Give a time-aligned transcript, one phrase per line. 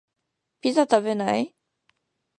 [0.61, 1.55] ピザ食べない？